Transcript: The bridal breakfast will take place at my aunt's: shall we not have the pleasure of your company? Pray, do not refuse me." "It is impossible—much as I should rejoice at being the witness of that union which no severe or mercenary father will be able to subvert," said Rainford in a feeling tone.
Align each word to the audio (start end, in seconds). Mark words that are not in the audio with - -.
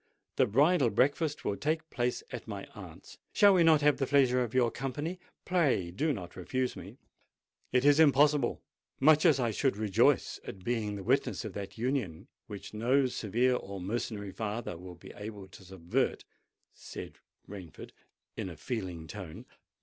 The 0.37 0.47
bridal 0.47 0.89
breakfast 0.89 1.45
will 1.45 1.55
take 1.57 1.87
place 1.91 2.23
at 2.31 2.47
my 2.47 2.65
aunt's: 2.73 3.19
shall 3.33 3.53
we 3.53 3.61
not 3.63 3.81
have 3.81 3.97
the 3.97 4.07
pleasure 4.07 4.41
of 4.43 4.51
your 4.55 4.71
company? 4.71 5.19
Pray, 5.45 5.91
do 5.91 6.11
not 6.11 6.35
refuse 6.35 6.75
me." 6.75 6.97
"It 7.71 7.85
is 7.85 7.99
impossible—much 7.99 9.25
as 9.27 9.39
I 9.39 9.51
should 9.51 9.77
rejoice 9.77 10.39
at 10.43 10.63
being 10.63 10.95
the 10.95 11.03
witness 11.03 11.45
of 11.45 11.53
that 11.53 11.77
union 11.77 12.27
which 12.47 12.73
no 12.73 13.05
severe 13.05 13.53
or 13.55 13.79
mercenary 13.79 14.31
father 14.31 14.75
will 14.75 14.95
be 14.95 15.13
able 15.15 15.47
to 15.49 15.63
subvert," 15.63 16.25
said 16.73 17.19
Rainford 17.47 17.91
in 18.35 18.49
a 18.49 18.57
feeling 18.57 19.05
tone. 19.05 19.45